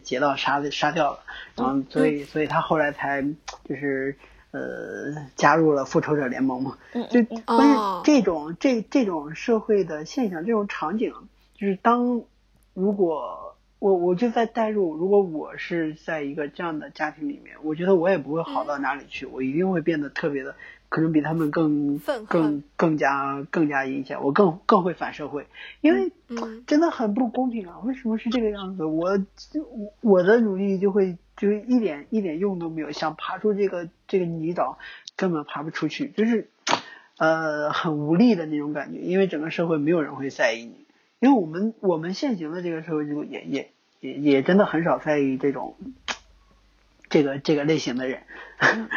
[0.00, 1.20] 劫到杀杀掉了，
[1.54, 3.22] 然后所以所以他后来才
[3.64, 4.16] 就是
[4.50, 6.76] 呃加入了复仇者联盟嘛，
[7.10, 11.14] 就关键这种这这种社会的现象，这种场景，
[11.54, 12.22] 就是当
[12.74, 20.54] 如果我我就在代入，如果我是在一个这样的家庭里面，我觉得我也不会好到哪里去，我一定会变得特别的。
[20.90, 25.46] 可能比他们更更更加更加阴险，我更更会反社会，
[25.80, 26.10] 因为
[26.66, 27.78] 真的很不公平啊！
[27.84, 28.84] 为什么是这个样子？
[28.84, 29.10] 我
[29.54, 34.78] 我我的努力就会就一点一点用都没有，想爬出这个这个泥沼
[35.14, 36.50] 根本爬不出去，就是
[37.16, 40.86] 呃很无力的那种感觉，因为整个社会没有人会在意你，
[41.20, 43.70] 因为我们我们现行的这个社会制度也也
[44.00, 45.76] 也也真的很少在意这种
[47.08, 48.22] 这个这个类型的人。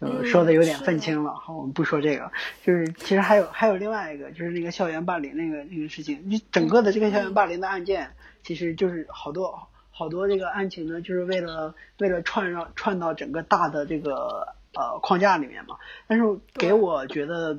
[0.00, 2.30] 呃，说的有点愤青了，好，我们不说这个，
[2.62, 8.10] 就是其实还有还有另外一个，就是那个校园霸凌那个那个事情，你整个的这个校园霸凌的案件，
[8.44, 15.76] 其实就是好多好多这个案情呢，就是为了为了串绕串到整个大的这个呃框架里面嘛。
[16.06, 16.24] 但是
[16.54, 17.58] 给我觉得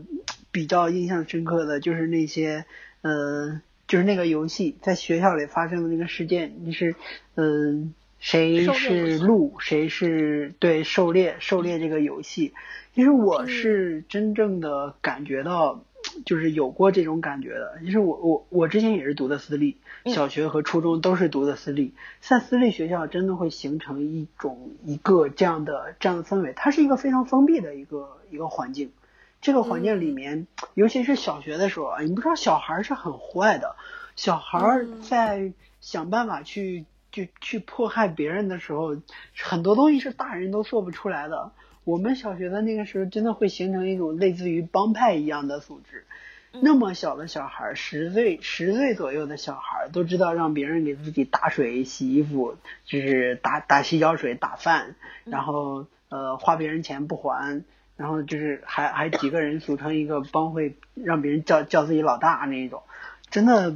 [0.51, 2.63] 比较印象深刻的就是那些
[3.01, 6.95] 呃，就是那个游戏在学校里发生的那个事件，就是
[7.35, 7.93] 嗯。
[8.19, 9.55] 谁是鹿？
[9.59, 11.37] 谁是对狩猎？
[11.39, 12.53] 狩猎这个游戏，
[12.93, 15.83] 其实我是真正的感觉到，
[16.25, 17.79] 就是有过这种感觉的。
[17.83, 28.91] 其实我我我之前也是读的私立，小学和初中都是读的私立，在私立学校真的会形成一种一个这样的这样的氛围，它是一个非常封闭的一个一个环境。
[29.39, 33.77] 这个环境里面，尤其是小学的时候啊，你不知道小孩是很坏的，
[34.17, 36.83] 小孩在想办法去。
[37.25, 38.95] 就去迫害别人的时候，
[39.37, 41.51] 很多东西是大人都做不出来的。
[41.83, 46.05] 我们小学的那个时候，真的会形成一种类似于帮派一样的组织。
[46.51, 57.63] 那么小的小孩，十岁十岁左右的小孩，都知道让别人给自己打水、洗衣服，就是打打洗脚水、打饭，然后呃花别人钱不还，
[57.97, 62.83] 然后就是还还几个人组成一个帮会，让别人叫叫自己老大那一种，
[63.29, 63.75] 真的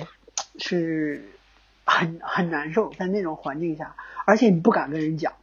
[0.60, 1.30] 是。
[1.86, 3.96] 很很难受，在那种环境下，
[4.26, 5.34] 而且你不敢跟人讲，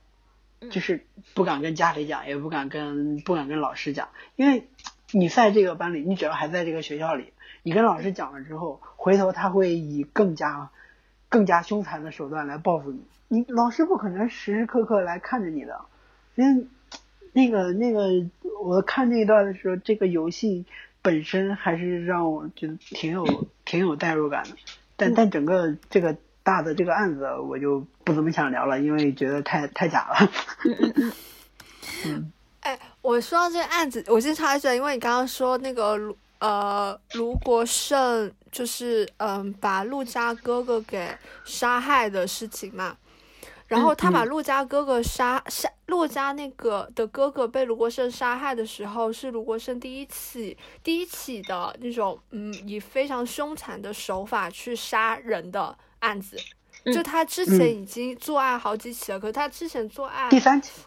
[0.71, 4.67] 就是不敢跟家里讲，也不敢跟不敢跟老师讲，因为
[5.13, 10.71] 你在这个班里，你只要还在这个学校里，你跟老师讲了之后，回头他会以更加
[11.29, 15.81] 更加凶残的手段来报复你，你老师不可能时时刻刻来看着你的，
[16.37, 16.67] 因为
[17.33, 18.09] 那个那个
[18.63, 20.65] 我看那一段的时候，这个游戏
[21.03, 23.27] 本身还是让我觉得挺有
[23.67, 24.57] 挺有代入感的，
[24.97, 26.17] 但但整个这个。
[26.43, 30.31] 大的这个案子我就不怎么想聊了，因为觉得太太假了。
[32.07, 41.09] 嗯，哎，我说到这个案子，我先插一句，因为你刚刚说那个卢呃卢国胜就是嗯把陆家哥哥给
[41.45, 42.97] 杀害的事情嘛，
[43.67, 55.77] 然后他把陆家哥哥杀杀陆家那个的哥哥被卢国胜杀害的时候，是卢国胜第一起第一起的那种嗯以非常凶残的手法去杀人的。
[56.01, 56.37] 案子，
[56.87, 60.83] 就他之前已经作案好几起了，可是他之前作案第三起，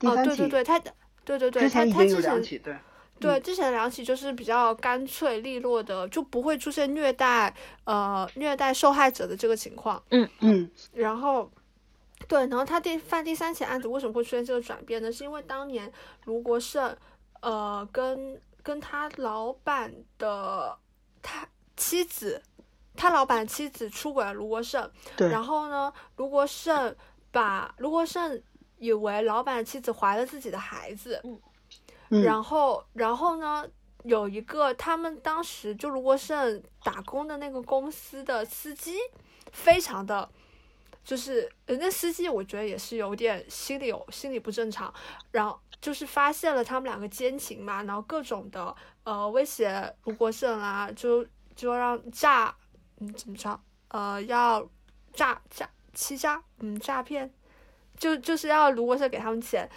[0.00, 0.78] 哦，对对对，他，
[1.24, 2.76] 对对对，他他之前对
[3.18, 7.54] 对之前两起就是比较干脆利落的，就不会出现虐待
[7.84, 11.50] 呃虐待受害者的这个情况，嗯嗯，然后
[12.28, 15.10] 对，然后他第犯第三起案子为什么会出现这个转变呢？
[15.10, 15.90] 是因为当年
[16.24, 16.94] 卢国胜
[17.40, 20.76] 呃跟跟他老板的
[21.22, 22.42] 他妻子。
[22.96, 26.94] 他老板妻子出轨了卢国胜，然后呢，卢国胜
[27.30, 28.42] 把卢国胜
[28.78, 31.22] 以为老板妻子怀了自己的孩子，
[32.08, 33.68] 然后，然后呢，
[34.04, 38.96] 有一个他们当时就卢国胜打工的那个公司的司机，
[39.52, 40.28] 非常的，
[41.04, 44.92] 就是人家司机我觉得也是有点心理有心理不正常，
[45.30, 48.74] 然后就是发现了他们两个奸情嘛，然后各种的
[49.04, 52.54] 呃威胁卢国胜啊，就就让诈。
[52.98, 53.60] 嗯，怎么着？
[53.88, 54.68] 呃，要
[55.12, 57.30] 诈诈欺诈，嗯，诈骗，
[57.96, 59.68] 就就是要卢国胜给他们钱，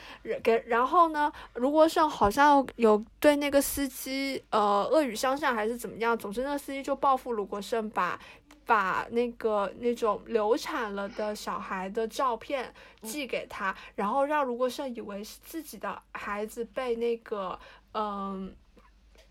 [0.43, 8.19] 给然后呢，卢国胜好像有对那个司机呃恶语相向还是怎么样，总之那个司机就报复卢国胜，把
[8.65, 17.59] 把那个那种流产了的小孩的照片寄给他，然后让卢国胜以为是自己的孩子被那个
[17.93, 18.53] 嗯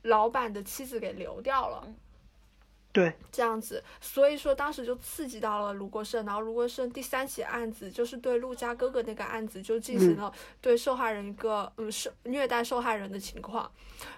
[0.02, 1.86] 老板的妻子给流掉了。
[2.98, 13.70] 对，这样子，所以说当时就刺激到了卢国胜，然后卢国胜第三起案子就是对陆家哥哥那个案子就进行了对受害人一个嗯受虐待受害人的情况。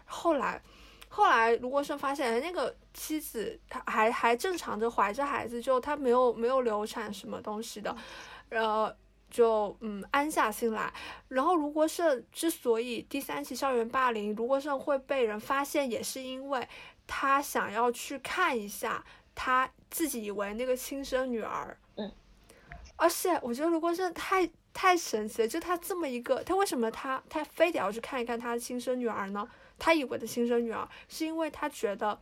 [0.07, 0.63] 后来，
[1.09, 7.95] 后来卢国胜发现那个妻子她还还正常的怀着孩子，就她没有没有流产什么东西的。
[8.49, 8.93] 然后
[9.31, 10.93] 就嗯安下心来。
[11.29, 16.69] 然后卢国胜之所以第三起校园霸凌，卢国胜会被人发现，也是因为
[17.13, 19.05] 他想要去看一下
[19.35, 21.77] 他自己以为那个亲生女儿。
[21.97, 22.09] 嗯，
[22.95, 29.49] 而且我觉得卢国胜太太神奇了，就他这么一个，他为什么他他非得要去看一看他的亲生女儿呢？
[29.77, 32.17] 他以为的亲生女儿，是因为他觉得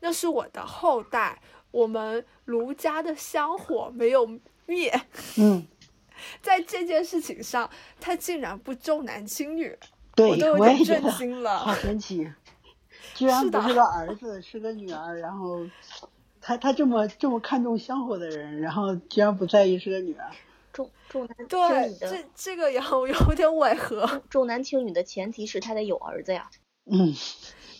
[0.00, 4.26] 那是我的后代，我们卢家的香火没有
[4.64, 4.90] 灭。
[5.36, 5.66] 嗯，
[6.40, 7.68] 在这件事情上，
[8.00, 9.78] 他竟然不重男轻女，
[10.16, 12.26] 对，我都有点震惊了，好神奇，
[13.14, 15.18] 居然不是个儿子，是个女儿。
[15.18, 15.60] 然后
[16.40, 20.30] 他他这么这么看重香火的人，然后居然不在意是个女儿。
[20.72, 24.22] 重重男轻女的，这这个也有有点违和。
[24.28, 26.50] 重男轻女的前提是他得有儿子呀。
[26.86, 27.14] 嗯，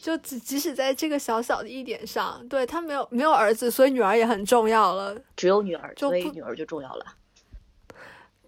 [0.00, 5.20] 就即即使在这个小小的一点上，对他没有没有儿子，所以女儿也很重要了。
[5.36, 7.04] 只有女儿，所以女儿就重要了。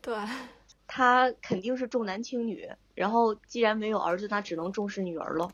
[0.01, 0.17] 对，
[0.87, 5.51] 他肯定是重男轻女，然后既然没有儿子，那只能重视女儿了。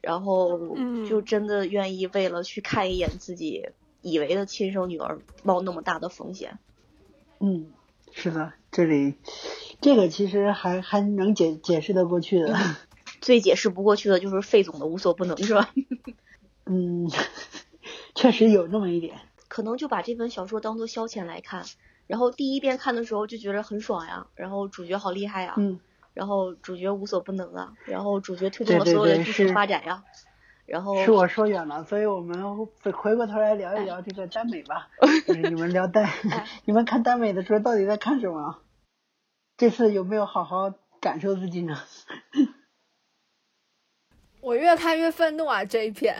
[0.00, 0.76] 然后
[1.08, 3.68] 就真的愿意为了去看一眼自己
[4.02, 6.58] 以为的亲生女儿，冒那么大的风险。
[7.38, 7.70] 嗯，
[8.12, 9.14] 是的，这里
[9.80, 12.56] 这个其实还还能解解释得过去的。
[13.20, 15.70] 最解释不过去的就是费总的无所不能，是吧？
[16.64, 17.10] 嗯，
[18.14, 19.18] 确实有那么一点。
[19.48, 21.66] 可能就把这本小说当做消遣来看，
[22.06, 25.80] 然后第一遍看的时候就觉得很爽呀，然后主角好厉害呀，嗯，
[26.14, 30.02] 然后主角无所不能啊，然后主角推动了所有的剧情发展呀，
[30.66, 34.88] 然后是我说远了，所以我们回过头来聊一聊这个耽美吧。
[35.26, 36.08] 你们聊耽
[36.64, 38.60] 你们看耽美的时候到底在看什么？
[39.56, 41.76] 这次有没有好好感受自己呢？
[44.40, 45.62] 我越看越愤怒啊！
[45.62, 46.16] 这一篇，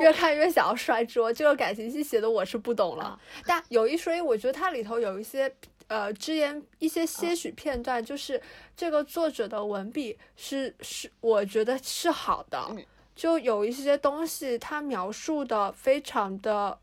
[0.00, 1.32] 越看越想要摔桌。
[1.32, 3.16] 这个感情戏写的我是不懂了，
[3.46, 5.48] 但有一说一，我觉得它里头有一些
[5.88, 8.40] 呃只言一些些许片段，就是
[8.76, 12.76] 这个作者的文笔是是，我觉得是好的。
[13.14, 16.78] 就有一些东西，他描述的非常的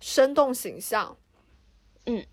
[0.00, 1.16] 生动形象。
[2.06, 2.24] 嗯，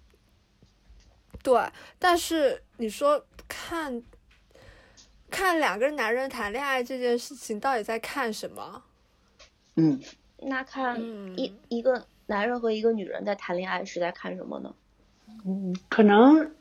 [1.42, 1.62] 对。
[2.00, 4.04] 但是你说看。
[5.30, 8.84] 看两个男人谈恋爱这件事情到底在看什么？
[9.78, 10.00] 嗯，
[10.38, 11.02] 那看
[11.36, 14.76] 一一个男人和一个女人在谈恋爱是在看什么呢？
[15.46, 16.52] 嗯，可能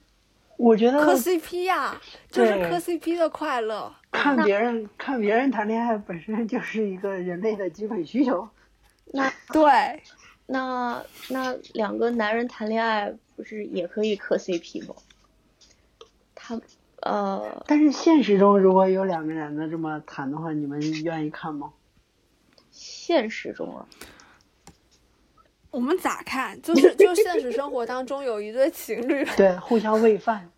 [0.56, 2.00] 我觉得磕 CP 呀，
[2.30, 3.92] 就是磕 CP 的快乐。
[4.10, 8.48] 看别人看别人谈恋爱本身就是一个人类的基本需求。
[9.06, 10.02] 那对，
[10.46, 14.94] 那那两个男人谈恋爱不是也可以磕 CP 吗？
[16.34, 16.60] 他。
[17.04, 21.72] 呃，但是现实中如果有两个男的这么谈的话，你们愿意看吗？
[22.70, 23.84] 现实中啊，
[25.72, 26.60] 我们咋看？
[26.62, 30.48] 就 是就现实生活当中有一对情侣 对，互相喂饭，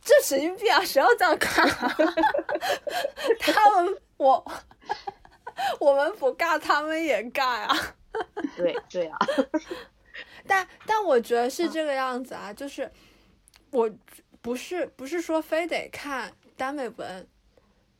[0.00, 0.84] 这神经病啊！
[0.84, 1.64] 谁要这样看？
[3.38, 4.52] 他们我
[5.78, 7.94] 我们不尬，他们也尬啊。
[8.56, 9.18] 对对啊，
[10.46, 12.90] 但但我觉得是这个样子啊，就是
[13.70, 13.88] 我。
[14.42, 17.24] 不是不是说非得看耽美文，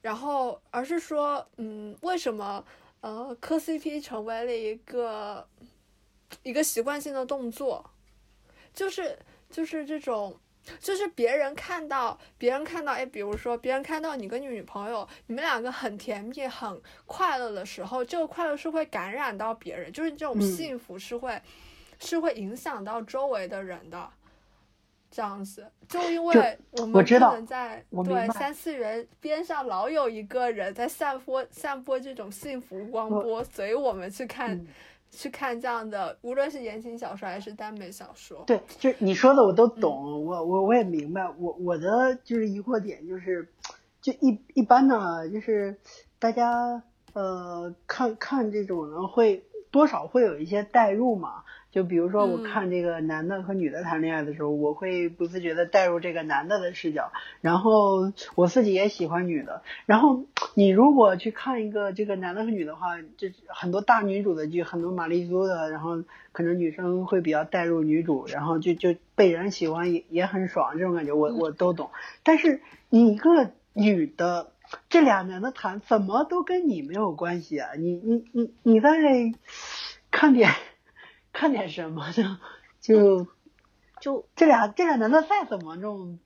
[0.01, 2.65] 然后而是说，嗯，为什么
[3.03, 5.47] 呃磕 CP 成为了一个
[6.43, 7.91] 一个习惯性的动作？
[8.73, 9.19] 就是
[9.51, 10.35] 就是这种，
[10.81, 21.39] 就是别人看到别人看到，哎，比如说别人看到你跟你女朋友，你们两个很甜蜜、很快乐的时候，这个快乐是会感染到别人，就是这种幸福是会
[21.99, 24.11] 是会影响到周围的人的。
[25.13, 34.59] 这样子，就因为我们不能在对三次元边上老有一个人在散播散播这种幸福光波，所以我们去看
[35.11, 38.43] 去看这样的，无论是言情小说还是耽美小说。
[38.47, 41.29] 对，就你说的我都懂，我我我也明白。
[41.39, 43.47] 我我的就是疑惑点就是，
[44.01, 45.79] 就一一般呢，就是
[46.19, 51.45] 大家呃看看这种呢，会多少会有一些代入嘛。
[51.73, 57.11] 就比如说，我看这个男的和女的谈恋爱的时候，我会不自觉的带入这个男的的视角，
[57.41, 59.63] 然后我自己也喜欢女的。
[59.87, 66.03] 然后你如果去看一个这个男的和女的话，这很多大女主的剧，很多玛丽苏的，然后
[66.33, 71.91] 可能女生会比较带入女主，然后就就被人喜欢也也很爽，这种感觉我我都懂。
[72.23, 72.61] 但是
[72.91, 74.53] 你一个女的，
[74.91, 77.71] 这俩男的谈，怎么都跟你没有关系啊？
[77.79, 78.91] 你你你你在
[80.11, 80.51] 看点。
[81.33, 82.41] 看点什么呢？
[82.81, 83.27] 就
[84.01, 86.19] 就这俩这俩男的再怎么弄，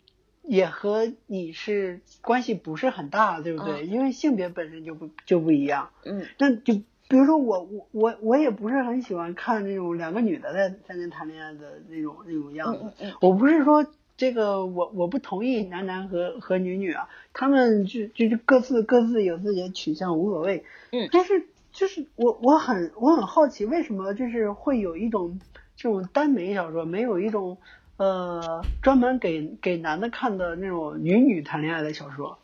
[0.43, 3.87] 也和你是关系不是很大，对不对？
[3.87, 5.91] 因为性别本身就不就不一样。
[6.05, 6.75] 嗯，那就
[7.09, 13.15] 比如说我我我我也不是很喜欢看那种两个女的在在那谈恋爱的那种那种样子。
[13.21, 13.87] 我不是说
[14.17, 20.65] 这个我我不同意男男和和女女啊，他们就就是各自各自有自己的取向无所谓。
[20.91, 21.09] 嗯。
[21.13, 21.47] 但是
[21.77, 25.39] 就是我我很我很好奇为什么就是会有一种
[25.77, 27.59] 这种耽美小说，没有一种
[27.99, 32.39] 呃专门给给男的看的那种女女谈恋爱的小说，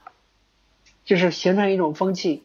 [1.02, 2.44] 就是形成一种风气。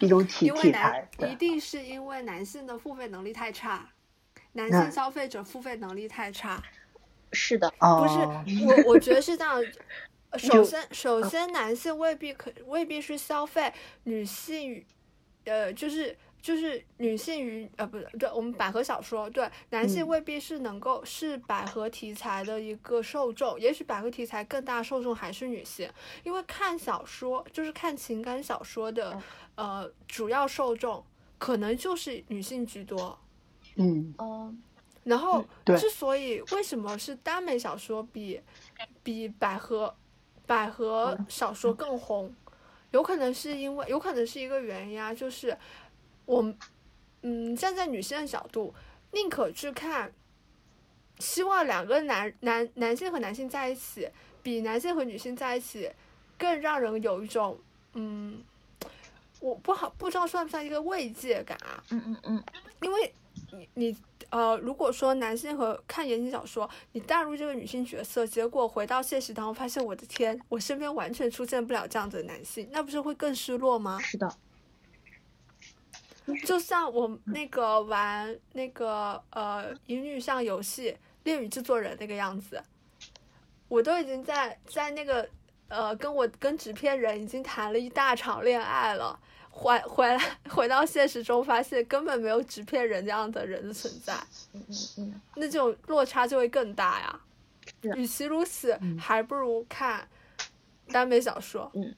[0.00, 3.86] 一种体体裁，一定是因为男性的付费能力太差，
[4.52, 6.62] 男性消费者付费能力太差。
[7.32, 8.16] 是的，不是
[8.66, 9.62] 我，我觉得是这样。
[10.38, 13.70] 首先，首先，男性未必可未必是消费
[14.04, 14.82] 女性，
[15.44, 25.90] 呃，就是就是女性与呃，不对，我们百合小说，对男性未必是能够是百合题材的一个受众，也许百合题材更大受众还是女性，
[26.24, 29.20] 因为看小说就是看情感小说的。
[29.56, 31.04] 呃，主要受众
[31.36, 33.18] 可能就是女性居多，
[33.74, 34.54] 嗯哦，
[35.04, 35.44] 然后
[35.78, 38.40] 之所以为什么是耽美小说比
[39.02, 39.94] 比百合
[40.46, 42.34] 百合小说更红，
[42.90, 45.56] 有可能是因为有可能是一个原因啊，就是
[46.26, 46.54] 我
[47.22, 48.74] 嗯站在女性的角度，
[49.12, 50.12] 宁可去看，
[51.18, 54.08] 希望两个男男男性和男性在一起，
[54.42, 55.90] 比男性和女性在一起
[56.38, 57.58] 更让人有一种
[57.94, 58.42] 嗯。
[59.40, 61.82] 我不好不知道算不算一个慰藉感啊？
[61.88, 62.44] 嗯嗯嗯，
[62.82, 63.14] 因为
[63.52, 63.96] 你你
[64.30, 73.98] 呃，如果说男性和看言情小说，你带入这个女性角色，结果回到现实当中发现，我的天，我身边完全出现不了这样子的男性，那不是会更失落吗？
[74.00, 74.32] 是的。
[76.46, 80.92] 就像我那个玩那个呃乙女向游戏
[81.24, 82.62] 《恋与制作人》那个样子，
[83.66, 85.28] 我都已经在在那个
[85.66, 89.18] 呃跟我跟纸片人已经谈了一大场恋爱了。
[89.50, 94.14] 回回来 回到现实中，发现根本没有纸片人这样的人的存在，
[94.54, 97.20] 嗯嗯嗯，那这种落差就会更大呀。
[97.96, 100.08] 与其如此，还不如看
[100.88, 101.70] 耽美小说。
[101.74, 101.94] 嗯，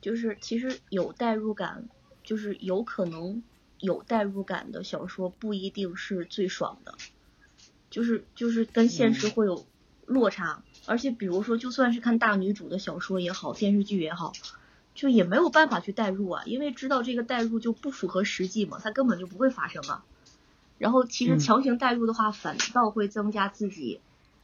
[0.00, 1.88] 就是其实有代入感，
[2.22, 3.42] 就是有可能
[3.78, 6.94] 有代入感的小说不一定是最爽的，
[7.90, 9.66] 就是就是跟现实会有
[10.06, 10.62] 落差。
[10.86, 14.32] 而且比如说，就算是看大女主的小说也好，电视剧也好。
[14.94, 20.04] 就也没有办法去代入啊，因为知道这个代入就不符合实际嘛，它根本就不会发生啊。
[20.78, 24.00] 然后其实强行代入的话，反倒会增加自己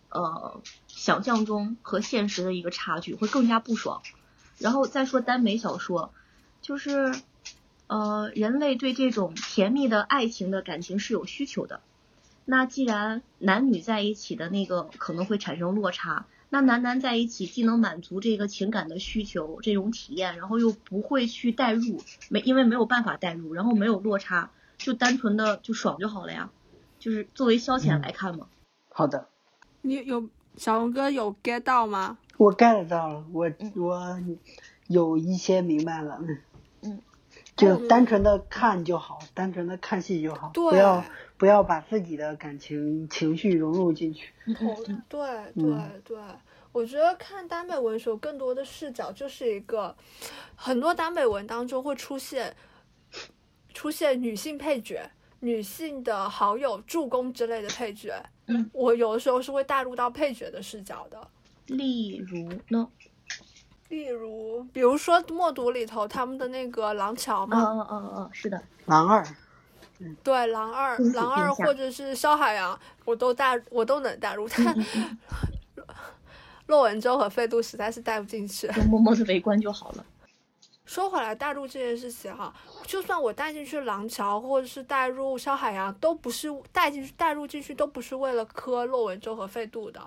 [0.09, 4.03] 呃想象中和现实的一个差距，会更加不爽。
[4.59, 6.13] 然后再说耽美小说，
[6.61, 7.15] 就是
[7.87, 11.81] 呃人类对这种甜蜜的爱情的感情是有需求的。
[12.45, 16.27] 那既然男女在一起的那个可能会产生落差。
[16.53, 26.51] 那男男在一起，既能满足这个情感的需求，这种体验，然后又不会去代入，没因为没有办法代入，然后没有落差，就单纯的就爽就好了呀，
[26.99, 28.49] 就是作为消遣来看嘛。
[28.89, 29.29] 好的。
[29.83, 32.19] 你有小龙哥有 get 到吗？
[32.37, 34.21] 我 get 到了，我我
[34.89, 36.21] 有一些明白了。
[36.83, 37.01] 嗯。
[37.61, 41.05] 就单纯的看就好，单纯的看戏就好，不要
[41.37, 44.33] 不要把自己的感情情绪融入进去。
[44.47, 45.21] 嗯，对
[45.55, 46.19] 对对，
[46.73, 49.95] 我觉得看耽美文时候更多的视角就是一个，
[50.55, 52.55] 很多耽美文当中会出现
[53.75, 58.15] 出现女性配角、女性的好友、助攻之类的配角。
[58.47, 61.29] 嗯，我有的时候是会带入到配角的视角的。
[61.67, 62.89] 例如呢？
[63.91, 69.27] 例如，比如说《默读》里头他们的那个廊桥嘛，嗯嗯嗯嗯，是的，狼二，
[70.23, 74.87] 对，狼二，狼二或者是肖海洋，我都带，我都能带入，但
[76.67, 80.07] 骆文舟和费度实在是带不进去，就默默的围观就好了。
[80.85, 82.55] 说回来，带入这件事情哈，
[82.85, 90.01] 就算我带进去廊桥，或者是带入肖海洋，都不是带进去，带入进去都不是为了磕骆文舟和费度的。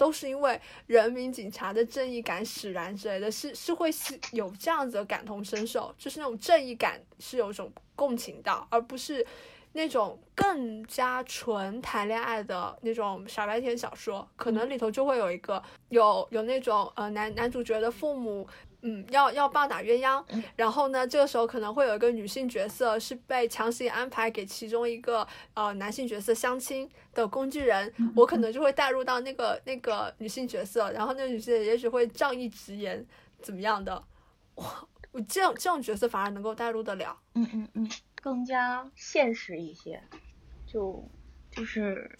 [0.00, 9.26] 都是因为人民警察的正义感使然之类的，是是会是有这样子的感同身受，就是那种正义感是有一种共情到，而不是
[9.72, 18.48] 那种更加纯谈恋爱的那种傻白甜小说，可能里头就会有一个有有那种呃男男主角的父母。
[18.82, 20.24] 嗯，要要棒打鸳鸯，
[20.56, 33.04] 然后呢，这个时候可能会有一个女性角色是被强行安排给其中一个呃男性角色相亲的工具人，我可能就会带入到那个那个女性角色，然后那个女性也许会仗义直言
[33.42, 34.02] 怎么样的，
[34.54, 37.90] 我我这样这种角色反而能够带入得了，嗯嗯嗯，
[38.22, 40.02] 更加现实一些，
[40.66, 41.06] 就
[41.50, 42.18] 就是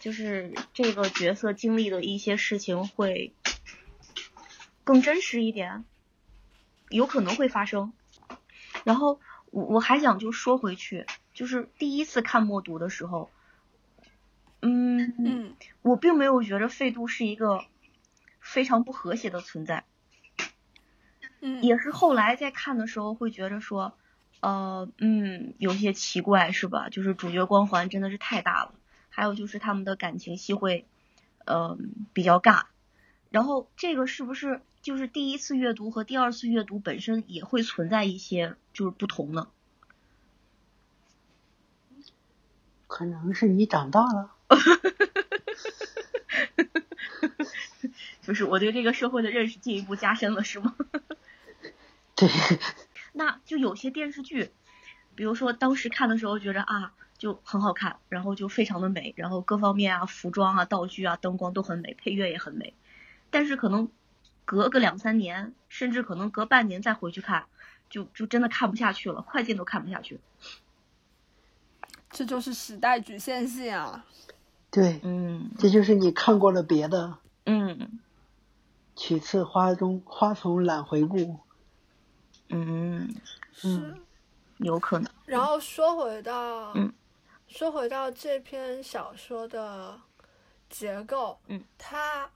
[0.00, 3.32] 就是这个角色经历的一些事情会。
[4.88, 5.84] 更真实一点，
[6.88, 7.92] 有可能会发生。
[8.84, 11.04] 然后我我还想就说回去，
[11.34, 13.30] 就是第一次看默读的时候，
[14.62, 17.66] 嗯嗯，我并没有觉得费度是一个
[18.40, 19.84] 非常不和谐的存在，
[21.42, 23.92] 嗯，也是后来在看的时候会觉得说，
[24.40, 26.88] 呃，嗯，有些奇怪是吧？
[26.88, 28.72] 就是主角光环真的是太大了，
[29.10, 30.88] 还有就是他们的感情戏会，
[31.44, 32.62] 嗯，比较尬，
[33.28, 34.62] 然后这个是不是？
[34.88, 39.48] 就是第一次阅读和第二次阅读本身也会存在一些就是不同的，
[42.86, 44.32] 可能是你长大了，
[48.22, 50.74] 就是我对这个社会的认识进一步加深了，是吗？
[52.16, 52.30] 对，
[53.12, 54.52] 那就有些电视剧，
[55.14, 62.72] 比如说当时看的时候觉得啊就很好看，然后就非常的美，然后各方面啊服装啊道具啊灯光都很美，配乐也很美，
[63.28, 63.90] 但是可能。
[64.48, 67.44] 隔个两三年，甚至可能隔半年再回去看，
[67.90, 70.18] 就就真的看不下去了，快进都看不下去。
[72.08, 74.06] 这就是时代局限性啊！
[74.70, 78.00] 对，嗯，这就是你看过了别的，嗯，
[78.96, 81.38] 取次花中花丛懒回顾，
[82.48, 83.14] 嗯，
[83.52, 83.98] 是，
[84.56, 85.12] 有可能。
[85.26, 86.90] 然后说回到，嗯，
[87.48, 90.00] 说回到这篇小说的
[90.70, 92.30] 结构，嗯，它。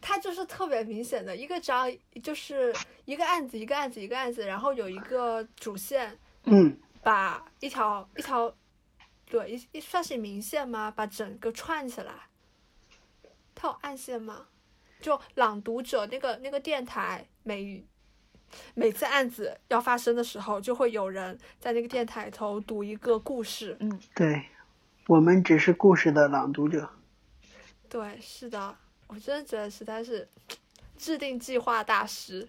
[0.00, 1.90] 它就是特别明显的一个章，
[2.22, 2.74] 就是
[3.04, 8.54] 一个案子一个案子一个案子，然后有一个主线，嗯，把一条一条，
[9.26, 10.90] 对，一一算是明线吗？
[10.90, 12.12] 把整个串起来。
[13.54, 14.46] 它有暗线吗？
[15.00, 17.84] 就朗读者那个那个电台，每
[18.74, 23.76] 每次案子要发生的时候，就会有人在那个电台头读一个故事。
[23.80, 24.44] 嗯，对，
[25.08, 26.88] 我们只是故事的朗读者。
[27.88, 28.76] 对，是的。
[29.08, 30.28] 我真的觉得实在是
[30.96, 32.46] 制定计划大师，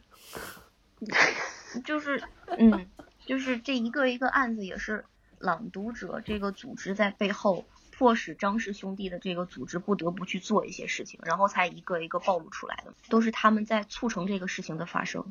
[1.85, 2.21] 就是
[2.57, 2.85] 嗯，
[3.25, 5.05] 就是这一个一个案子也是
[5.39, 15.25] 朗读者这个组织在背后迫使张氏兄弟的这个组织不得不去做一些事情，然后才一个一个暴露出来的，都是他们在促成这个事情的发生。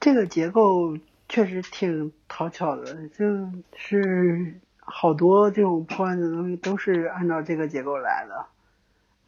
[0.00, 8.46] 这个结构确实挺讨巧的，就是好多这种破案的东西都是按照这个结构来的，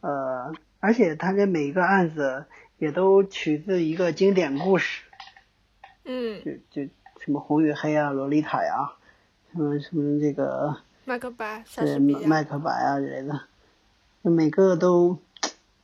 [0.01, 0.53] 呃。
[0.85, 2.45] 而且他这每一个案子
[2.77, 5.03] 也都取自一个经典故事，
[6.05, 8.93] 嗯，就就什么红与黑啊，洛丽塔呀，
[9.51, 13.41] 什么什么这个麦克白，对麦克白啊之类的，
[14.21, 15.17] 每个都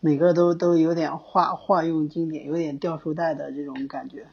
[0.01, 4.27] 每个都都有点化化用经典，有点掉书袋的这种感觉。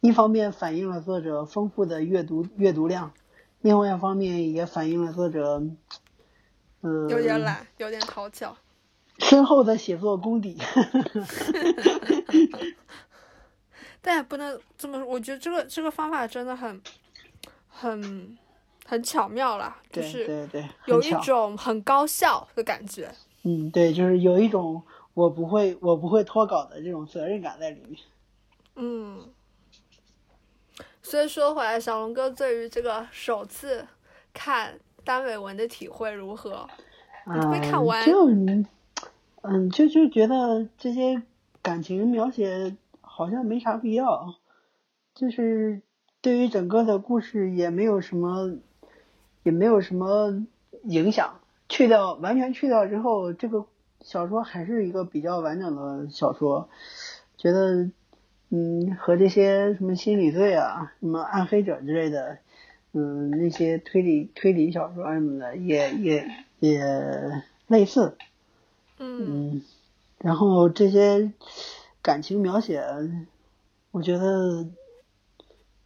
[0.00, 3.12] 一方面反映了作者丰富的阅读阅读量，
[3.62, 5.62] 另外一方面也反映了作者，
[6.82, 8.54] 嗯，有点懒，有点讨巧。
[9.18, 10.56] 深厚的写作功底，
[14.00, 15.06] 但也不能这么说。
[15.06, 16.80] 我觉得这个这个方法真的很
[17.68, 18.38] 很
[18.84, 23.10] 很巧妙了，就是对对有一种很高效的感觉。
[23.42, 24.82] 嗯，对，就是有一种
[25.14, 28.00] 我不会我不会脱稿的这种责任感在里面。
[28.76, 29.28] 嗯，
[31.02, 33.86] 所以说回来，小龙哥对于这个首次
[34.34, 36.68] 看单尾文的体会如何？
[37.50, 38.28] 没看完就。
[39.48, 41.22] 嗯，就就觉得这些
[41.62, 44.34] 感情描写好像没啥必要，
[45.14, 45.82] 就是
[46.20, 48.56] 对于整个的故事也没有什么，
[49.42, 50.46] 也没有什么
[50.82, 51.40] 影响。
[51.68, 53.66] 去掉完全去掉之后，这个
[54.00, 56.68] 小说还是一个比较完整的小说。
[57.36, 57.90] 觉得，
[58.50, 62.38] 嗯，和这些什么心理罪啊、什么暗黑者之类的，
[62.92, 66.28] 嗯，那些推理推理小说什么的，也也
[66.60, 66.82] 也
[67.66, 68.16] 类似。
[68.98, 69.62] 嗯，
[70.18, 71.32] 然后这些
[72.02, 72.82] 感情描写，
[73.90, 74.66] 我觉得，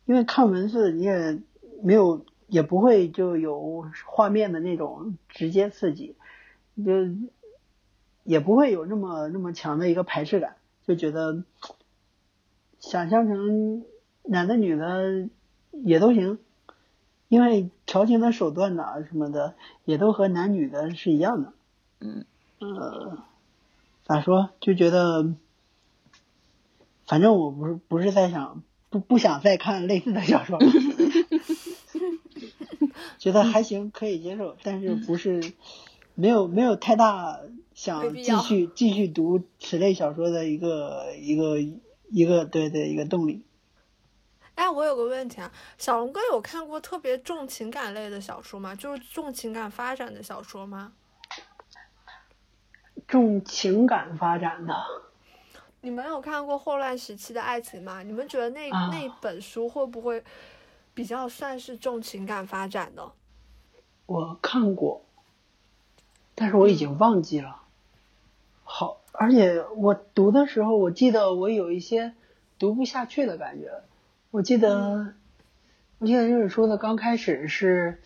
[0.06, 1.40] 因为看文字你也
[1.82, 6.14] 没有，也不会就有画面的那种直接刺激，
[6.76, 6.92] 就
[8.22, 11.42] 也不会有那么那么强的一个排斥感，就觉得
[12.78, 13.84] 想象成
[14.22, 15.28] 男的女的
[15.72, 16.38] 也都行，
[17.28, 21.52] 因为调情的手段呐什么的也都和男女的是一样的，
[21.98, 22.24] 嗯。
[22.60, 23.18] 呃，
[24.04, 24.50] 咋说？
[24.60, 25.34] 就觉得，
[27.06, 30.58] 反正我不是不是在想不不想再看类似的小说，
[33.18, 35.52] 觉得还行，可以接受，但是不是
[36.14, 37.40] 没有没有太大
[37.74, 41.58] 想继续继续读此类小说的一个一个
[42.10, 43.42] 一个对对一个动力。
[44.54, 48.74] 哎，我有个问题啊，小龙哥有看过特别重情感类的小说吗？
[48.74, 50.92] 就是重情感发展的小说吗？
[53.10, 54.72] 重情感发展的，
[55.80, 58.04] 你们有看过《霍乱时期的爱情》吗？
[58.04, 60.22] 你们觉得那那本书会不会
[60.94, 63.10] 比较算是重情感发展的。
[64.06, 65.02] 我看过，
[66.36, 67.62] 但是我已经忘记了。
[68.62, 72.14] 好，而且我读的时候，我记得我有一些
[72.60, 73.72] 读不下去的感觉。
[74.30, 75.14] 我记得，
[75.98, 78.00] 我记得这本书的刚开始是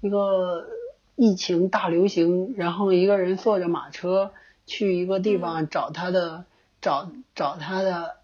[0.00, 0.66] 一个
[1.14, 4.32] 疫情大流行，然后一个人坐着马车
[4.68, 6.44] 去一个地方找他的，
[6.80, 8.18] 找找他的，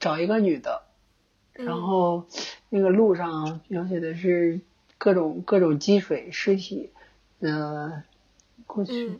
[0.00, 0.84] 找一个女的。
[1.52, 2.24] 然后
[2.68, 4.60] 那个路上描写的是
[4.96, 6.92] 各种各种积水尸体，
[7.40, 8.04] 呃，
[8.64, 9.18] 过去，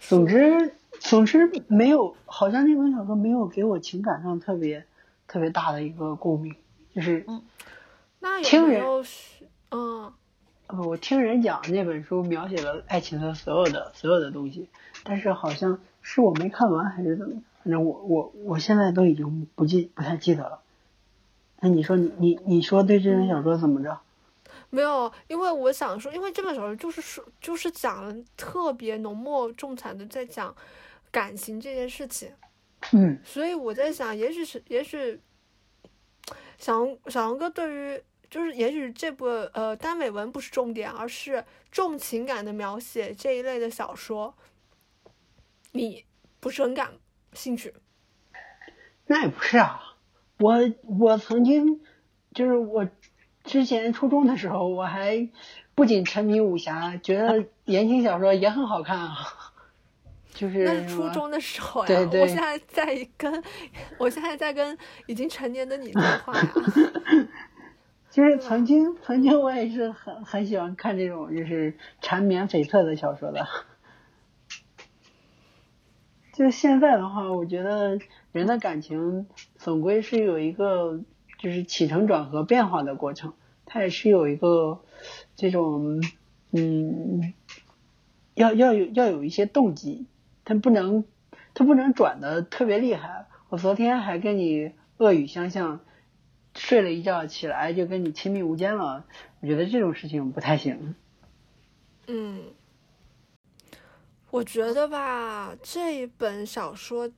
[0.00, 4.86] 总之总之没有，好像那本小说没有给我情感上特别
[5.28, 6.54] 特别大的一个共鸣，
[6.94, 7.26] 就是
[8.20, 8.82] 那听人，
[9.70, 10.12] 嗯，
[10.72, 14.68] 呃，我听人讲那本书描写了爱情的所有的所有的东西，
[15.02, 20.60] 但是好像是我没看完还是怎么，反正我我我现在都已经不记不太记得了。
[21.58, 23.98] 那你说你你你说对这本小说怎么着？
[24.70, 30.54] 没有，因为我想说，因为这本小说就是说，就是讲特别浓墨重彩的在讲
[31.10, 32.30] 感情这件事情。
[32.92, 33.18] 嗯。
[33.24, 35.20] 所以我在想，也许是，也许
[36.58, 38.00] 小小龙哥对于
[38.30, 44.32] 就是，也许这部呃耽美文不是重点，而是重情感的描写这一类的小说，
[45.72, 46.04] 你
[46.38, 46.92] 不是很感
[47.32, 47.74] 兴趣？
[49.06, 49.96] 那也不是啊。
[50.38, 50.54] 我
[51.00, 51.80] 我曾经
[52.32, 52.88] 就是我
[53.42, 55.28] 之前初中的时候，我还
[55.74, 59.16] 不仅沉迷武侠，觉得言情小说也很好看啊。
[60.32, 62.22] 就是那是初中的时候呀，对对。
[62.22, 63.42] 我现在在跟
[63.98, 66.52] 我现在在跟已经成年的你对话呀。
[68.10, 73.46] 就是曾经曾经我也是很很喜欢看这种就是缠绵悱恻的小说的。
[76.32, 77.98] 就现在的话，我觉得。
[78.32, 81.00] 人的感情总归是有一个
[81.40, 83.34] 就是起承转合变化的过程，
[83.66, 84.82] 它也是有一个
[85.34, 86.00] 这种
[86.52, 87.34] 嗯，
[88.34, 90.06] 要要有要有一些动机，
[90.44, 91.04] 它不能
[91.54, 93.26] 它不能转的特别厉害。
[93.48, 95.80] 我昨天还跟你恶语相向，
[96.54, 99.04] 睡了一觉起来就跟你亲密无间了，
[99.40, 100.94] 我觉得这种事情不太行。
[102.06, 102.52] 嗯，
[104.30, 107.10] 我觉得吧，这一本小说。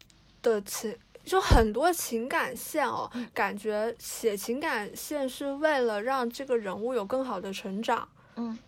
[0.42, 8.08] 的情就很多情感线哦，感觉写情感线是为了让这个人物有更好的成长。
[8.34, 8.58] 嗯，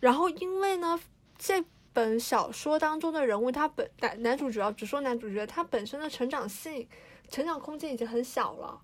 [0.00, 1.00] 然后因为呢，
[1.38, 1.64] 这
[1.94, 6.86] 本小说当中的人物，他本男男主角只说男主角，他本身的成长性、
[7.30, 8.78] 成长空间已经很小了。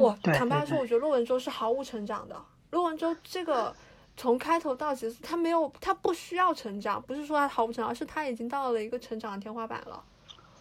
[0.00, 2.36] 我坦白说，我觉得骆文舟是毫无成长的。
[2.70, 3.74] 骆文舟这个
[4.16, 10.04] 从开头到结束，他没有，他不需要成长，不是说他毫无成长，而是他已经到了一个成长的天花板了。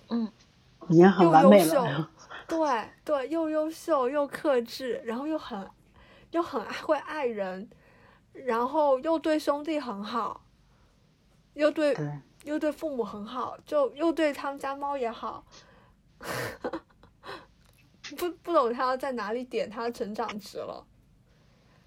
[0.09, 0.31] 嗯，
[0.89, 2.09] 已经很完美了。
[2.47, 5.67] 对对，又优秀又克制，然后又很
[6.29, 7.67] 又很会爱人，
[8.33, 10.41] 然后又对兄弟很好，
[11.55, 11.97] 又对
[12.43, 15.43] 又对父母很好，就又对他们家猫也好。
[18.17, 20.85] 不不懂他要在哪里点他的成长值了。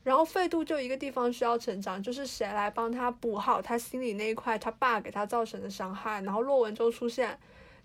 [0.02, 6.22] 然后费度就一个地方需要成长，就是谁来帮他补好他心里那一块他爸给他造成的伤害。
[6.22, 7.38] 然后洛文舟出现。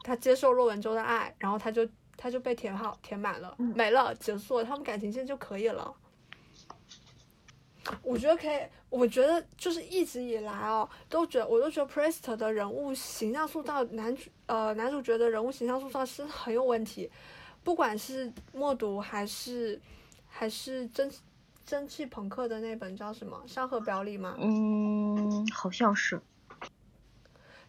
[0.06, 5.96] 他接受骆文舟的爱，然后他就他就被填好填满了，没了结束了，他们感情线就可以了。
[8.02, 17.10] 我觉得可以，我觉得就是一直以来哦，都觉得我都觉得 Priest 的人物形象塑造，男主呃男主角的人物形象塑造是很有问题，
[17.64, 19.80] 不管是默读还是
[20.28, 21.12] 还是蒸
[21.66, 24.36] 蒸汽朋克的那本叫什么《山河表里》吗？
[24.40, 26.22] 嗯，好像是。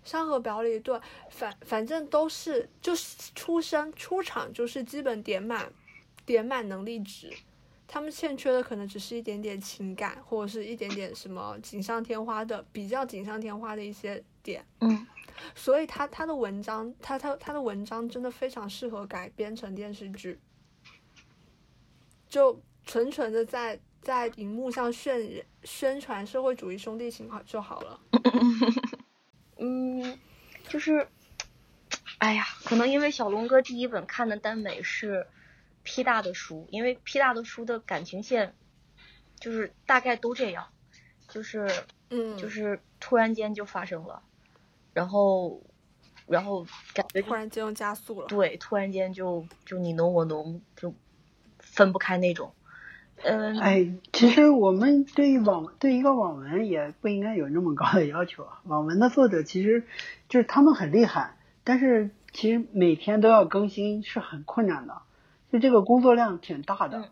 [0.02, 5.72] 山河表里，对，反反正都是，就是出生出场就是基本点满，
[6.26, 7.32] 点满能力值，
[7.88, 15.06] 他们欠缺的可能只是一点点情感，或者是一点点什么锦上添花的，比较锦上添花的一些点，嗯，
[15.54, 20.38] 所以他他的文章，他他他的文章真的非常适合改编成电视剧，
[22.28, 28.00] 就纯纯的在在荧幕上渲染宣传社会主义兄弟情好就好了。
[29.58, 30.18] 嗯，
[30.68, 31.08] 就是，
[32.18, 35.26] 哎呀，可能因为小龙哥第一本看的耽美是
[35.84, 38.54] P 大的书，因为 P 大的书的感情线
[39.38, 40.68] 就是大概都这样，
[41.28, 41.70] 就是，
[42.10, 44.22] 嗯，就是突然间就发生了，
[44.94, 45.60] 然后，
[46.26, 50.94] 然后感觉突然间又加速了，对，突然间就就你侬我侬，就
[51.58, 52.54] 分不开那种。
[53.22, 58.60] 嗯，哎，其实我们对于网对一个网文也不应该有那么高的要求啊。
[58.64, 59.84] 网文的作者其实
[60.28, 65.02] 就是他们很厉害，但是其实每天都要更新是很困难的，
[65.52, 67.10] 就这个工作量挺大的。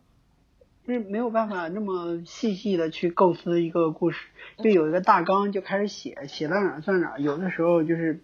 [0.87, 4.27] 就是没有办法那么细细的去构思一个故事，
[4.59, 7.19] 就有一个大纲就开始写，写到哪算哪。
[7.19, 8.19] 有的时候就是，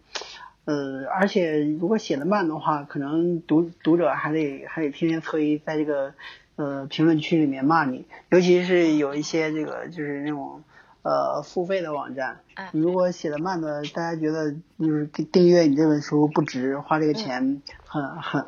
[0.65, 6.15] 呃，而且如果写的慢的话，可能读读者还得还得天天特意在这个
[6.57, 10.65] 呃评论区里面骂你，尤其是有一些这个就是那种
[11.03, 12.41] 呃付费的网站，
[12.73, 18.45] 你如果写的慢的，大家觉得就是订阅你这本书不值，花这个钱很很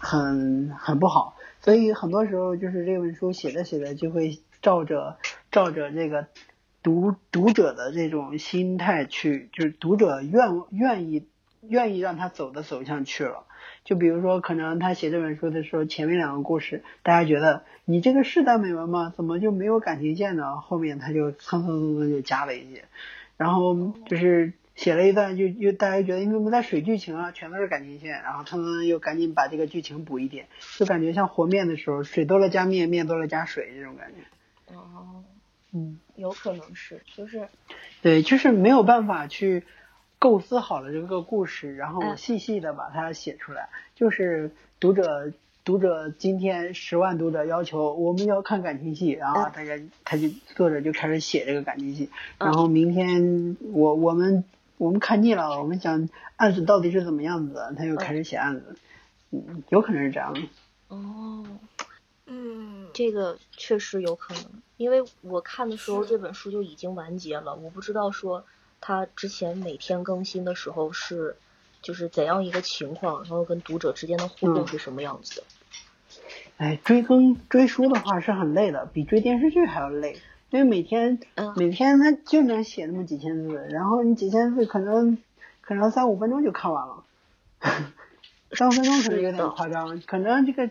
[0.00, 1.35] 很很不好。
[1.66, 5.18] 所以很多时候就是这本书写着写着就会照着
[5.50, 6.28] 照着这个
[6.80, 11.26] 读读者的这种心态去，就是读者愿愿意
[11.62, 13.42] 愿意让他走的走向去了。
[13.84, 19.12] 就比如说，可能他写这本书的时候，前面两个故事大家觉得你这个是耽美文吗？
[19.16, 20.60] 怎么就没有感情线呢？
[20.60, 22.84] 后面他就蹭蹭蹭蹭就加了一些，
[23.36, 23.74] 然后
[24.06, 24.52] 就是。
[24.76, 34.74] 写了一段，就就大家觉得你怎么在水剧情啊，全都是感情线，然后他们又赶紧把这个剧情补一点，就感觉像和面的时候，水多了加面，面多了加水这种感觉。
[34.76, 35.24] 哦，
[35.72, 37.48] 嗯，有可能是，就是，
[38.02, 39.64] 对，就是没有办法去
[40.18, 45.32] 构思好了这个故事，然后细细的把它写出来，就是读者。
[45.66, 52.08] 读者今天十万读者要求我们要看感情戏，然后大家他就作者就开始写这个感情戏，
[52.38, 54.44] 然后明天我我们
[54.78, 58.76] 我们看腻了，我们想案子到底是怎么样子，他又开始写案子，
[59.30, 60.40] 嗯，有可能是这样的。
[60.88, 61.44] 哦，
[62.26, 68.44] 嗯，这个确实有可能，因为我看的时候这本书就已经完结了，我不知道说
[68.80, 71.36] 他之前每天更新的时候是
[71.82, 75.46] 就是怎样一个情况，然后跟读者之间的互动是什么样子的。
[76.58, 80.18] 哎，追更追书的话是很累的，比追电视剧还要累，
[80.50, 81.18] 因为每天
[81.56, 85.18] 每天他就能写那么几千字，然后你几千字可能
[85.60, 87.04] 可能三五分钟就看完了，
[88.52, 90.70] 三五分钟可能有点夸张，可能这个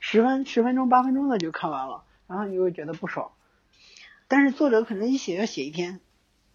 [0.00, 3.30] 十分十分钟八分钟的就看完了，然后你会觉得不爽。
[4.28, 6.00] 但是作者可能一写要写一天，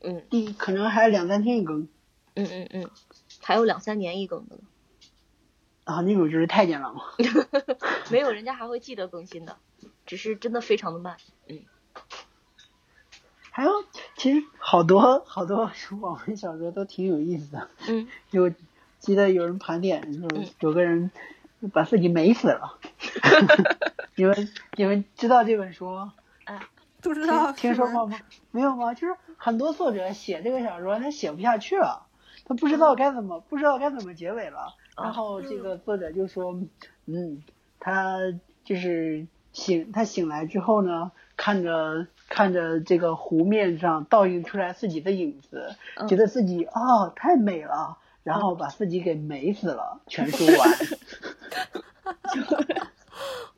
[0.02, 1.88] 嗯，第可能还两三天一更，
[2.36, 2.90] 嗯嗯嗯，
[3.42, 4.62] 还有两三年一更的呢。
[5.86, 7.04] 啊，那种就是太监了嘛。
[8.12, 9.58] 没有，人家还会记得更新的，
[10.06, 11.16] 只是真的非常的慢。
[11.48, 11.62] 嗯。
[13.58, 13.72] 还有，
[14.15, 17.67] 其实好多好多网文小说都挺有意思的。
[17.89, 18.08] 嗯。
[18.30, 18.54] 有
[19.00, 21.10] 记得有人盘点，说有个人
[21.74, 22.78] 把自己美死了。
[24.13, 26.13] 你们你们知道这本书吗？
[26.43, 26.70] 啊，
[27.02, 27.52] 不知道。
[27.52, 28.20] 听说过吗？
[28.52, 28.93] 没有吗？
[28.93, 32.06] 就是很多作者写这个小说，他写不下去了，
[32.46, 34.76] 他不知道该怎么，不知道该怎么结尾了。
[34.96, 36.60] 然后这个作者就说，
[37.08, 37.41] 嗯，
[37.80, 38.20] 他
[38.63, 45.76] 就是醒，他醒来之后呢，看着看着这个湖面上倒映出来自己的影子，
[46.08, 50.00] 觉得自己哦太美了，然后把自己给美死了。
[50.08, 50.70] 全书完。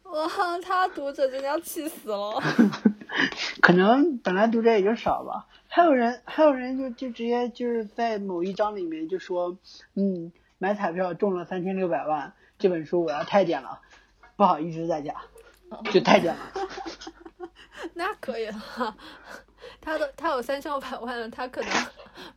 [0.12, 0.28] 哇，
[0.64, 2.42] 他读者真的要气死了。
[3.62, 9.58] 可能本来读者也就少吧，还有人还有人就就直接就是在某一章里面就说，
[9.96, 10.32] 嗯。
[10.62, 13.80] 买彩票中了三千六百万，这本书我要太监了，
[14.36, 15.16] 不好意思在家，
[15.94, 16.42] 就太监了。
[17.96, 18.96] 那可以了，
[19.82, 21.70] 他都他有三千五百万了，他可能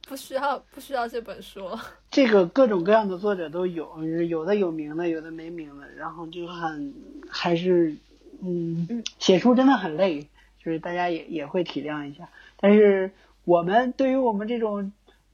[0.08, 1.68] 不需要不需要这本书。
[2.10, 6.94] 这个各种各样的作者都有，有的有名的，有的没名的，然后就很
[7.28, 7.94] 还是
[8.42, 10.28] 嗯，写书真的很累，
[10.62, 12.28] 就是大家也也会体谅一下。
[12.58, 13.10] 但是
[13.44, 14.92] 我们对于我们这种。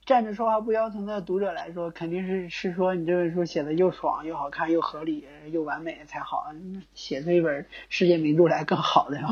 [0.08, 6.46] 站着说话不腰疼的读者来说，肯定是是说你这本书写的又爽又好看又合理又完美才好，
[6.94, 9.28] 写出一本世界名著来更好的呀。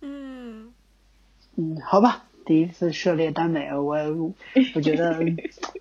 [0.00, 0.74] 嗯
[1.54, 4.32] 嗯，好吧，第一次涉猎耽美，我
[4.74, 5.20] 我觉得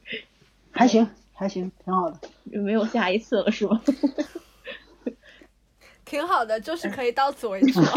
[0.69, 2.19] 还行还行，挺好的。
[2.43, 3.81] 没有下一次了是吗？
[6.05, 7.79] 挺好的，就是可以到此为止。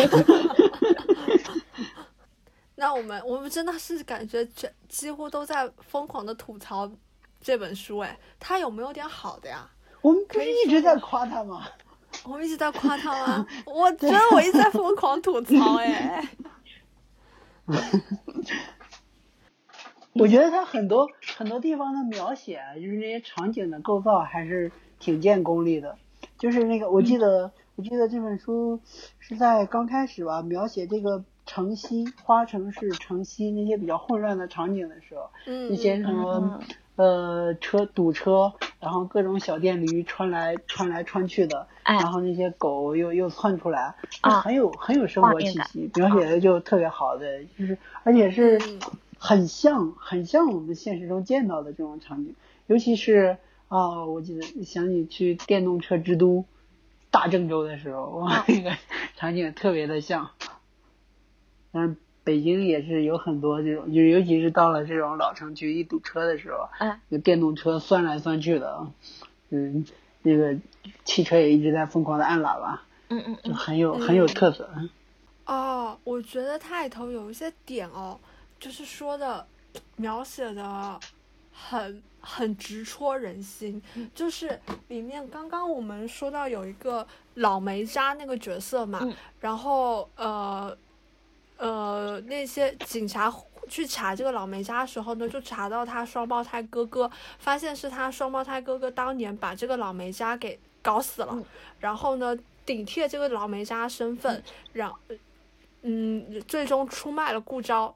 [2.81, 6.91] 那我们我们真的是感觉全几乎都在疯狂的吐槽
[7.39, 9.71] 这本书哎，它有没有点好的呀？
[10.01, 11.67] 我们不是一直在夸他吗？
[12.25, 13.47] 我们一直在夸他吗？
[13.67, 16.27] 我觉得我一直在疯狂吐槽哎。
[20.15, 25.99] 我觉得他很多很多地方的描写，就是那些场景的构造还是挺见功力的。
[26.39, 28.81] 就是那个，我记得我记得这本书
[29.19, 31.23] 是在刚开始吧，描写这个。
[31.47, 36.61] 城西花城市城西那些比较混乱的场景的时候，嗯，一些什么
[36.97, 48.61] 呃车堵车，然后各种小电驴穿来穿来穿去的，然后那些狗又又窜出来，啊，很有很有生活气息，描写的就特别好的，就是而且是
[49.19, 52.35] 很像很像我们现实中见到的这种场景，
[52.67, 56.45] 尤其是啊，我记得想起去电动车之都。
[57.13, 58.71] 大郑州的时候，哇，那个
[59.17, 60.31] 场景特别的像。
[61.73, 68.87] 嗯，北京也是有很多这种，就尤其是到了这种老城区一堵车的时候，嗯，那电动车钻来钻去的，
[69.51, 69.85] 嗯，
[70.23, 70.57] 那个
[71.05, 74.69] 汽车也一直在疯狂的按喇叭，嗯嗯，就很有很有特色。
[75.47, 78.19] 哦，我觉得它里头有一些点哦，
[78.59, 79.47] 就是说的
[79.97, 80.99] 描写的
[81.53, 83.81] 很很直戳人心，
[84.15, 89.01] 就是里面刚刚我们说到有一个老煤渣那个角色嘛，
[89.41, 90.77] 然后呃。
[91.61, 93.31] 呃，那些警察
[93.69, 101.39] 去查这个老梅家的时候呢，就查到他双胞胎哥哥，发现是他双胞胎哥哥当年把这个老梅家给搞死了，
[101.79, 104.43] 然后呢，顶替了这个老梅家身份，
[104.73, 104.99] 让，
[105.83, 107.95] 嗯，最终出卖了顾昭，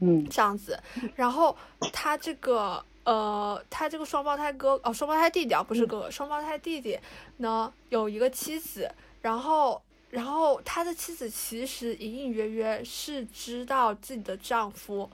[0.00, 0.78] 嗯，这样子，
[1.16, 1.56] 然后
[1.94, 6.98] 他这个呃，他这个双胞胎哥哦，双胞胎弟弟啊，不是哥哥，双胞胎弟弟
[7.38, 9.80] 呢有一个妻子，然后。
[10.10, 15.08] 然后他的妻子其实隐隐约约是知道自己的丈夫，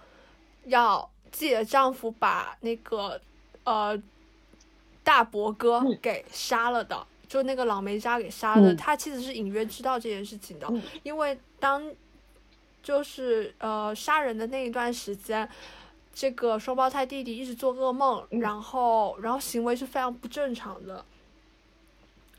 [0.65, 3.21] 要自己的丈夫把那个
[3.65, 4.01] 呃
[5.05, 8.75] 大伯哥给杀了的，就那个老梅家给杀了。
[8.75, 10.67] 他妻子是隐约知道这件事情的，
[11.03, 11.93] 因为当
[12.83, 15.47] 就是呃杀人的那一段时间，
[16.15, 21.05] 这个双胞胎弟弟一直做噩梦，然后然后行为是非常不正常的。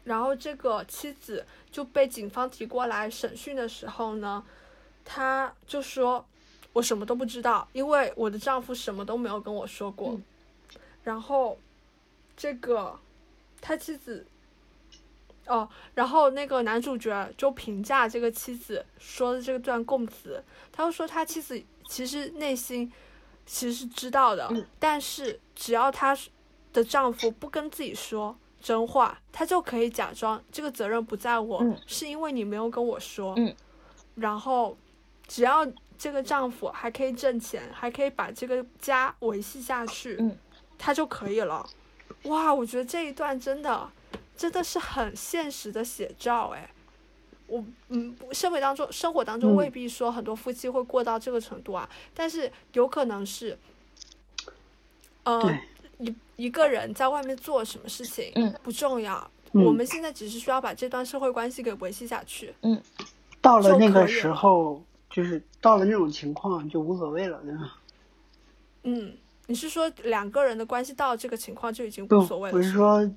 [0.08, 4.42] 然后这个妻子就被警方提过来审讯的时候呢，
[5.04, 6.26] 他就说
[6.72, 10.18] ：“我什么都不知道，因为我的丈夫什么都没有跟我说过。”
[11.04, 11.60] 然后
[12.38, 12.98] 这个
[13.60, 14.26] 他妻子
[15.46, 20.42] 哦，然后那个男主角就评价这个妻子说的这段供词，
[20.72, 22.90] 他就说他妻子其实内心
[23.46, 26.18] 其实是知道的，但是只要他
[26.72, 28.38] 的丈夫不跟自己说。
[28.62, 33.34] 真话，他就可以假装这个责任不在我，是因为你没有跟我说。
[33.38, 33.56] 嗯，
[34.16, 34.76] 然后
[35.28, 35.66] 只要
[35.98, 40.38] 这个丈夫还可以挣钱，还可以把这个家维系下去，嗯，
[40.78, 41.66] 他就可以了。
[42.24, 43.90] 哇，我觉得这一段真的
[44.36, 46.70] 真的是很现实的写照哎。
[47.46, 53.58] 我嗯，生活当中生活当中未必说很多夫妻会过到这个程度啊，但是有可能是，
[55.24, 55.60] 嗯。
[56.00, 59.30] 一一个人在外面做什么事情，嗯，不重要。
[59.54, 62.80] 我们现在只是需要把这段社会关系给维系下去，嗯。
[63.42, 67.78] 到了那个时候，就是到了那种情况就无所谓了，对吧？
[68.84, 69.14] 嗯，
[69.46, 72.52] 你是说两个人的关系到这个情况就已经无所谓了？
[72.52, 73.10] 不是说，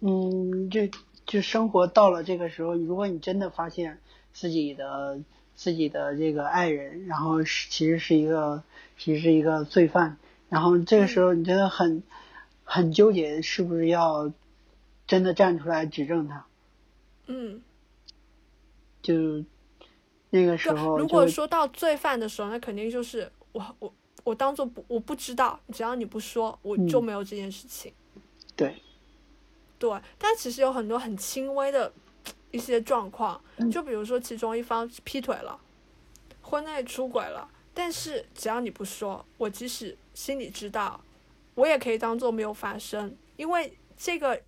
[0.00, 0.80] 嗯，就
[1.24, 3.98] 就生活到了这个时候，如果你真的发现
[4.32, 5.20] 自己的
[5.54, 8.62] 自己的这个爱人，然后是其实是一个
[8.98, 10.16] 其实是一个罪犯。
[10.48, 12.02] 然后这个时候，你真的很
[12.62, 14.32] 很纠结，是不是要
[15.06, 16.46] 真的站出来指证他？
[17.26, 17.60] 嗯，
[19.02, 19.44] 就
[20.30, 27.92] 那个时候，如果说到罪犯的时候，那肯定就是我我我当做不我不知道，只要你不说，我就没有这件事情。
[28.54, 28.76] 对，
[29.78, 31.92] 对，但其实有很多很轻微的
[32.50, 33.40] 一些状况，
[33.72, 35.58] 就比如说其中一方劈腿了，
[36.40, 37.48] 婚内出轨了。
[37.76, 41.00] 但是只要你不说，我即使心里知道，
[41.54, 44.40] 我也可以当做没有发生，因为这个，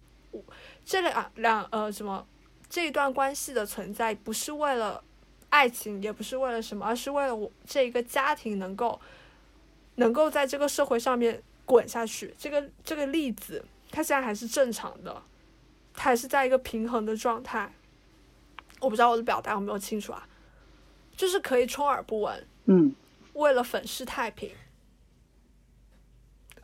[0.85, 2.27] 这两两呃什么，
[2.71, 5.03] 这一段关系的存在不是为了
[5.51, 9.01] 爱情，也不是为了什么，而是为了我这一个家庭能够，
[9.97, 12.35] 能够在这个社会上面滚下去。
[12.39, 15.23] 这个这个例子，它现在还是正常的，
[15.93, 17.73] 它还是在一个平衡的状态。
[18.81, 20.29] 我不知道我的表达有没有清楚啊？
[21.17, 22.47] 就是可以充耳不闻。
[22.67, 22.95] 嗯。
[23.33, 24.51] 为了粉饰太平，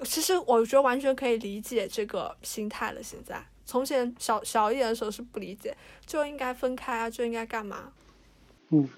[0.05, 3.03] 其实我觉得完全可以理解这个心态了。
[3.03, 7.93] 现在，从前小小一点的时候是不理解，就应该分开啊，就应该干嘛？
[8.71, 8.88] 嗯，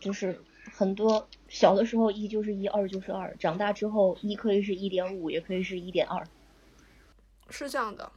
[0.00, 0.40] 就是
[0.72, 6.26] 很多小的时候一就是一，二就是二，长大之后一可以是一点五，也可以是一点二，
[7.50, 8.10] 是这样的。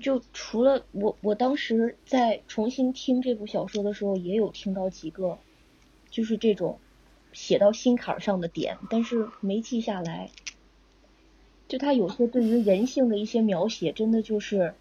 [0.00, 5.38] 就除了我，我当时在重新听这部小说的时候，也有听到几个，
[6.10, 6.78] 就是这种。
[7.32, 10.30] 写到心坎上的点，但是没记下来。
[11.74, 14.76] 就他有些对于人性的一些描写，真的就是，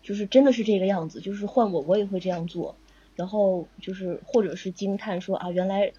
[0.00, 1.20] 就是真的是这个样子。
[1.20, 2.76] 就是换我，我也会这样做。
[3.16, 5.92] 然后就是，或者是惊叹说啊，原来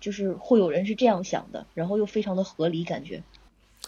[0.00, 3.22] 就是会有人是这样想的，然后又非常的合理，感觉。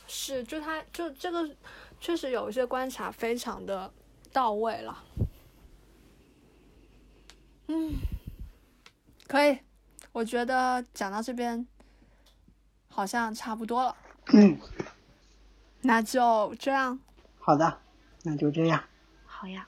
[0.06, 1.50] 是，就他就这个
[1.98, 3.90] 确实有一些观察非常的
[4.32, 5.02] 到位了。
[7.66, 7.94] 嗯，
[9.26, 9.58] 可以。
[10.12, 11.66] 我觉得讲到这边，
[12.88, 13.96] 好像差不多了。
[14.32, 14.56] 嗯，
[15.82, 16.98] 那就这样。
[17.38, 17.80] 好的，
[18.22, 18.82] 那就这样。
[19.24, 19.66] 好呀。